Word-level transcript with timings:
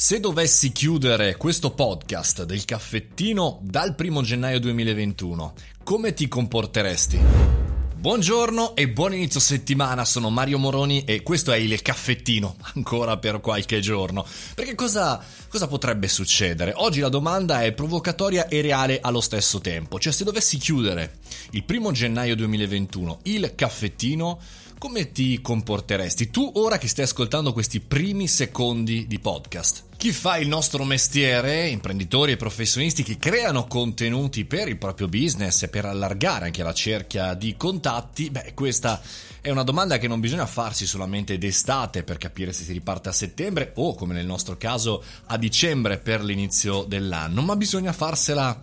Se 0.00 0.20
dovessi 0.20 0.70
chiudere 0.70 1.36
questo 1.36 1.72
podcast 1.72 2.44
del 2.44 2.64
caffettino 2.64 3.58
dal 3.62 3.96
primo 3.96 4.22
gennaio 4.22 4.60
2021, 4.60 5.54
come 5.82 6.14
ti 6.14 6.28
comporteresti? 6.28 7.18
Buongiorno 7.96 8.76
e 8.76 8.88
buon 8.88 9.14
inizio 9.14 9.40
settimana, 9.40 10.04
sono 10.04 10.30
Mario 10.30 10.58
Moroni 10.58 11.02
e 11.02 11.24
questo 11.24 11.50
è 11.50 11.56
il 11.56 11.82
caffettino, 11.82 12.54
ancora 12.76 13.18
per 13.18 13.40
qualche 13.40 13.80
giorno. 13.80 14.24
Perché 14.54 14.76
cosa, 14.76 15.20
cosa, 15.48 15.66
potrebbe 15.66 16.06
succedere? 16.06 16.74
Oggi 16.76 17.00
la 17.00 17.08
domanda 17.08 17.64
è 17.64 17.72
provocatoria 17.72 18.46
e 18.46 18.60
reale 18.60 19.00
allo 19.00 19.20
stesso 19.20 19.58
tempo, 19.58 19.98
cioè 19.98 20.12
se 20.12 20.22
dovessi 20.22 20.58
chiudere 20.58 21.16
il 21.50 21.64
primo 21.64 21.90
gennaio 21.90 22.36
2021 22.36 23.18
il 23.24 23.52
caffettino, 23.56 24.38
come 24.78 25.10
ti 25.10 25.40
comporteresti 25.40 26.30
tu 26.30 26.52
ora 26.54 26.78
che 26.78 26.86
stai 26.86 27.04
ascoltando 27.04 27.52
questi 27.52 27.80
primi 27.80 28.28
secondi 28.28 29.08
di 29.08 29.18
podcast? 29.18 29.86
Chi 29.98 30.12
fa 30.12 30.36
il 30.36 30.46
nostro 30.46 30.84
mestiere, 30.84 31.66
imprenditori 31.66 32.30
e 32.30 32.36
professionisti 32.36 33.02
che 33.02 33.16
creano 33.18 33.66
contenuti 33.66 34.44
per 34.44 34.68
il 34.68 34.78
proprio 34.78 35.08
business 35.08 35.64
e 35.64 35.68
per 35.68 35.86
allargare 35.86 36.44
anche 36.44 36.62
la 36.62 36.72
cerchia 36.72 37.34
di 37.34 37.56
contatti, 37.56 38.30
beh, 38.30 38.52
questa 38.54 39.00
è 39.40 39.50
una 39.50 39.64
domanda 39.64 39.98
che 39.98 40.06
non 40.06 40.20
bisogna 40.20 40.46
farsi 40.46 40.86
solamente 40.86 41.36
d'estate 41.36 42.04
per 42.04 42.16
capire 42.16 42.52
se 42.52 42.62
si 42.62 42.72
riparte 42.72 43.08
a 43.08 43.12
settembre 43.12 43.72
o, 43.74 43.96
come 43.96 44.14
nel 44.14 44.24
nostro 44.24 44.56
caso, 44.56 45.02
a 45.26 45.36
dicembre 45.36 45.98
per 45.98 46.22
l'inizio 46.22 46.84
dell'anno, 46.84 47.42
ma 47.42 47.56
bisogna 47.56 47.92
farsela 47.92 48.56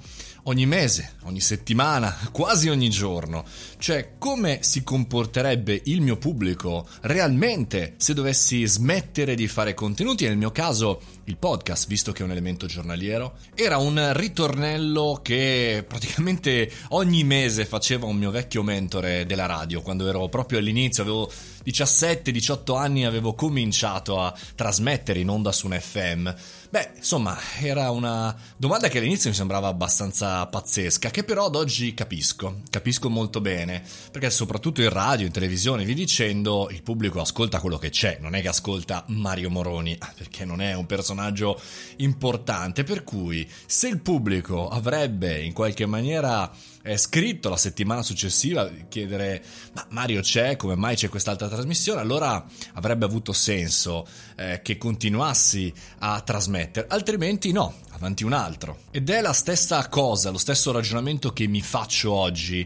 ogni 0.47 0.65
mese, 0.65 1.15
ogni 1.23 1.39
settimana, 1.39 2.15
quasi 2.31 2.69
ogni 2.69 2.89
giorno. 2.89 3.43
Cioè, 3.77 4.13
come 4.17 4.59
si 4.61 4.83
comporterebbe 4.83 5.81
il 5.85 6.01
mio 6.01 6.17
pubblico 6.17 6.87
realmente 7.01 7.93
se 7.97 8.13
dovessi 8.13 8.65
smettere 8.65 9.35
di 9.35 9.47
fare 9.47 9.73
contenuti? 9.73 10.27
Nel 10.27 10.37
mio 10.37 10.51
caso, 10.51 11.01
il 11.25 11.37
podcast, 11.37 11.87
visto 11.87 12.11
che 12.11 12.21
è 12.21 12.25
un 12.25 12.31
elemento 12.31 12.65
giornaliero, 12.65 13.37
era 13.53 13.77
un 13.77 14.11
ritornello 14.13 15.19
che 15.21 15.83
praticamente 15.87 16.71
ogni 16.89 17.23
mese 17.23 17.65
faceva 17.65 18.05
un 18.05 18.17
mio 18.17 18.31
vecchio 18.31 18.63
mentore 18.63 19.25
della 19.25 19.45
radio, 19.45 19.81
quando 19.81 20.07
ero 20.07 20.27
proprio 20.29 20.59
all'inizio, 20.59 21.03
avevo 21.03 21.31
17-18 21.65 22.77
anni, 22.77 23.05
avevo 23.05 23.33
cominciato 23.33 24.21
a 24.21 24.33
trasmettere 24.55 25.19
in 25.19 25.29
onda 25.29 25.51
su 25.51 25.65
un 25.65 25.77
FM. 25.79 26.29
Beh, 26.69 26.91
insomma, 26.97 27.37
era 27.61 27.89
una 27.91 28.35
domanda 28.57 28.87
che 28.87 28.97
all'inizio 28.97 29.29
mi 29.29 29.35
sembrava 29.35 29.67
abbastanza 29.67 30.34
pazzesca, 30.49 31.09
che 31.09 31.23
però 31.23 31.45
ad 31.45 31.55
oggi 31.55 31.93
capisco, 31.93 32.61
capisco 32.69 33.09
molto 33.09 33.41
bene, 33.41 33.83
perché 34.11 34.29
soprattutto 34.29 34.81
in 34.81 34.89
radio, 34.89 35.25
in 35.25 35.31
televisione, 35.31 35.85
vi 35.85 35.93
dicendo, 35.93 36.69
il 36.71 36.83
pubblico 36.83 37.21
ascolta 37.21 37.59
quello 37.59 37.77
che 37.77 37.89
c'è, 37.89 38.17
non 38.21 38.35
è 38.35 38.41
che 38.41 38.49
ascolta 38.49 39.03
Mario 39.07 39.49
Moroni, 39.49 39.97
perché 40.15 40.45
non 40.45 40.61
è 40.61 40.73
un 40.73 40.85
personaggio 40.85 41.59
importante, 41.97 42.83
per 42.83 43.03
cui 43.03 43.49
se 43.65 43.87
il 43.87 43.99
pubblico 43.99 44.67
avrebbe 44.67 45.41
in 45.41 45.53
qualche 45.53 45.85
maniera 45.85 46.51
eh, 46.85 46.97
scritto 46.97 47.49
la 47.49 47.57
settimana 47.57 48.03
successiva 48.03 48.69
chiedere 48.87 49.43
ma 49.73 49.87
Mario 49.89 50.21
c'è, 50.21 50.55
come 50.55 50.75
mai 50.75 50.95
c'è 50.95 51.09
quest'altra 51.09 51.47
trasmissione, 51.47 51.99
allora 51.99 52.45
avrebbe 52.73 53.05
avuto 53.05 53.33
senso 53.33 54.05
eh, 54.35 54.61
che 54.61 54.77
continuassi 54.77 55.73
a 55.99 56.21
trasmettere, 56.21 56.85
altrimenti 56.87 57.51
no, 57.51 57.73
avanti 57.89 58.23
un 58.23 58.33
altro. 58.33 58.81
Ed 58.91 59.09
è 59.09 59.19
la 59.21 59.33
stessa 59.33 59.87
cosa, 59.89 60.29
lo 60.29 60.37
stesso 60.37 60.71
ragionamento 60.71 61.33
che 61.33 61.47
mi 61.47 61.61
faccio 61.61 62.11
oggi. 62.11 62.65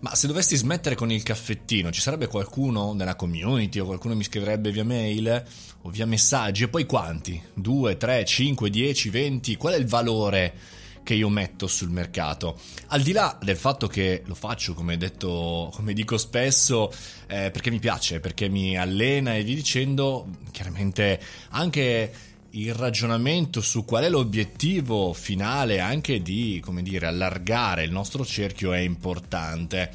Ma 0.00 0.14
se 0.14 0.26
dovessi 0.26 0.56
smettere 0.56 0.94
con 0.94 1.12
il 1.12 1.22
caffettino, 1.22 1.92
ci 1.92 2.00
sarebbe 2.00 2.26
qualcuno 2.26 2.94
nella 2.94 3.16
community 3.16 3.78
o 3.78 3.84
qualcuno 3.84 4.16
mi 4.16 4.24
scriverebbe 4.24 4.72
via 4.72 4.84
mail 4.84 5.44
o 5.82 5.90
via 5.90 6.06
messaggi? 6.06 6.64
E 6.64 6.68
poi 6.68 6.86
quanti? 6.86 7.40
2, 7.54 7.96
3, 7.98 8.24
5, 8.24 8.70
10, 8.70 9.10
20? 9.10 9.56
Qual 9.56 9.74
è 9.74 9.76
il 9.76 9.86
valore? 9.86 10.54
Che 11.02 11.14
io 11.14 11.28
metto 11.28 11.66
sul 11.66 11.90
mercato. 11.90 12.58
Al 12.88 13.02
di 13.02 13.12
là 13.12 13.38
del 13.42 13.56
fatto 13.56 13.86
che 13.86 14.22
lo 14.26 14.34
faccio, 14.34 14.74
come, 14.74 14.96
detto, 14.96 15.70
come 15.74 15.92
dico 15.92 16.18
spesso, 16.18 16.92
eh, 17.26 17.50
perché 17.50 17.70
mi 17.70 17.78
piace, 17.78 18.20
perché 18.20 18.48
mi 18.48 18.76
allena 18.76 19.34
e 19.34 19.42
vi 19.42 19.54
dicendo, 19.54 20.28
chiaramente 20.50 21.20
anche 21.50 22.12
il 22.50 22.74
ragionamento 22.74 23.60
su 23.60 23.84
qual 23.84 24.04
è 24.04 24.08
l'obiettivo 24.08 25.12
finale 25.12 25.78
anche 25.78 26.20
di, 26.20 26.60
come 26.64 26.82
dire, 26.82 27.06
allargare 27.06 27.84
il 27.84 27.92
nostro 27.92 28.24
cerchio 28.24 28.72
è 28.72 28.78
importante. 28.78 29.90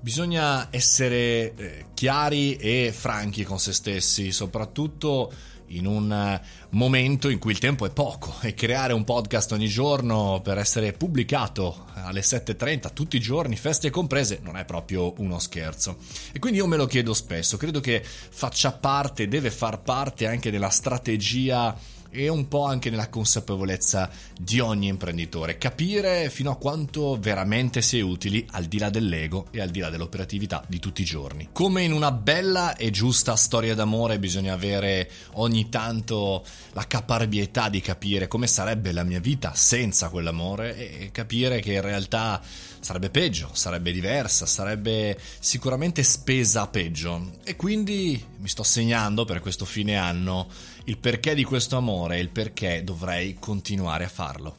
Bisogna 0.00 0.66
essere 0.70 1.54
eh, 1.54 1.84
chiari 1.94 2.56
e 2.56 2.92
franchi 2.92 3.44
con 3.44 3.60
se 3.60 3.72
stessi, 3.72 4.32
soprattutto 4.32 5.32
in 5.76 5.86
un 5.86 6.12
eh, 6.12 6.40
momento 6.70 7.28
in 7.28 7.38
cui 7.38 7.52
il 7.52 7.58
tempo 7.58 7.86
è 7.86 7.90
poco 7.90 8.34
e 8.42 8.54
creare 8.54 8.92
un 8.92 9.04
podcast 9.04 9.52
ogni 9.52 9.68
giorno 9.68 10.40
per 10.42 10.58
essere 10.58 10.92
pubblicato 10.92 11.86
alle 11.94 12.20
7.30 12.20 12.92
tutti 12.92 13.16
i 13.16 13.20
giorni, 13.20 13.56
feste 13.56 13.90
comprese, 13.90 14.40
non 14.42 14.56
è 14.56 14.64
proprio 14.64 15.14
uno 15.18 15.38
scherzo. 15.38 15.96
E 16.32 16.38
quindi 16.38 16.58
io 16.58 16.66
me 16.66 16.76
lo 16.76 16.86
chiedo 16.86 17.14
spesso, 17.14 17.56
credo 17.56 17.80
che 17.80 18.02
faccia 18.04 18.72
parte, 18.72 19.28
deve 19.28 19.50
far 19.50 19.80
parte 19.80 20.26
anche 20.26 20.50
della 20.50 20.70
strategia 20.70 21.76
e 22.12 22.28
un 22.28 22.46
po' 22.46 22.66
anche 22.66 22.90
nella 22.90 23.08
consapevolezza 23.08 24.10
di 24.38 24.60
ogni 24.60 24.88
imprenditore, 24.88 25.56
capire 25.56 26.28
fino 26.28 26.50
a 26.50 26.56
quanto 26.56 27.18
veramente 27.18 27.80
si 27.80 27.98
è 27.98 28.02
utili 28.02 28.46
al 28.50 28.66
di 28.66 28.78
là 28.78 28.90
dell'ego 28.90 29.46
e 29.50 29.60
al 29.60 29.70
di 29.70 29.80
là 29.80 29.88
dell'operatività 29.88 30.62
di 30.68 30.78
tutti 30.78 31.02
i 31.02 31.06
giorni. 31.06 31.48
Come 31.52 31.82
in 31.82 31.92
una 31.92 32.12
bella 32.12 32.76
e 32.76 32.90
giusta 32.90 33.34
storia 33.34 33.74
d'amore 33.74 34.18
bisogna 34.18 34.52
avere 34.52 35.10
ogni 35.34 35.70
tanto 35.70 36.44
la 36.72 36.86
caparbietà 36.86 37.70
di 37.70 37.80
capire 37.80 38.28
come 38.28 38.46
sarebbe 38.46 38.92
la 38.92 39.04
mia 39.04 39.20
vita 39.20 39.54
senza 39.54 40.10
quell'amore 40.10 40.76
e 40.76 41.10
capire 41.12 41.60
che 41.60 41.72
in 41.72 41.80
realtà 41.80 42.42
sarebbe 42.80 43.10
peggio, 43.10 43.50
sarebbe 43.52 43.92
diversa, 43.92 44.44
sarebbe 44.44 45.18
sicuramente 45.38 46.02
spesa 46.02 46.66
peggio. 46.66 47.38
E 47.44 47.56
quindi 47.56 48.22
mi 48.38 48.48
sto 48.48 48.64
segnando 48.64 49.24
per 49.24 49.40
questo 49.40 49.64
fine 49.64 49.96
anno 49.96 50.48
il 50.84 50.98
perché 50.98 51.34
di 51.34 51.44
questo 51.44 51.76
amore 52.02 52.16
e 52.16 52.20
il 52.20 52.28
perché 52.28 52.82
dovrei 52.84 53.36
continuare 53.38 54.04
a 54.04 54.08
farlo. 54.08 54.56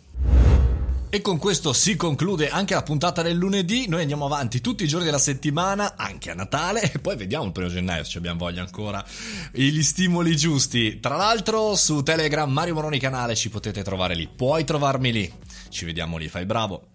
E 1.09 1.21
con 1.21 1.37
questo 1.37 1.73
si 1.73 1.95
conclude 1.95 2.49
anche 2.49 2.73
la 2.73 2.81
puntata 2.81 3.21
del 3.21 3.37
lunedì. 3.37 3.87
Noi 3.87 4.01
andiamo 4.01 4.25
avanti 4.25 4.61
tutti 4.61 4.83
i 4.83 4.87
giorni 4.87 5.05
della 5.05 5.19
settimana, 5.19 5.95
anche 5.95 6.31
a 6.31 6.33
Natale, 6.33 6.91
e 6.91 6.97
poi 6.97 7.15
vediamo 7.15 7.45
il 7.45 7.51
primo 7.51 7.69
gennaio 7.69 8.03
se 8.03 8.17
abbiamo 8.17 8.39
voglia 8.39 8.61
ancora 8.61 9.03
gli 9.51 9.83
stimoli 9.83 10.35
giusti. 10.35 10.99
Tra 10.99 11.15
l'altro, 11.15 11.75
su 11.75 12.01
Telegram 12.01 12.51
Mario 12.51 12.73
Moroni 12.73 12.97
canale 12.97 13.35
ci 13.35 13.49
potete 13.49 13.83
trovare 13.83 14.15
lì. 14.15 14.27
Puoi 14.27 14.63
trovarmi 14.63 15.11
lì. 15.11 15.31
Ci 15.69 15.85
vediamo 15.85 16.17
lì, 16.17 16.27
fai 16.29 16.45
bravo. 16.47 16.92